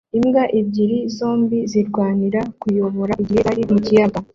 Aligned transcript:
Imbwa 0.17 0.43
ebyiri 0.59 0.97
zombi 1.17 1.57
zirwanira 1.71 2.41
kuyobora 2.61 3.11
igihe 3.21 3.39
zari 3.45 3.63
mu 3.71 3.79
kiyaga 3.85 4.19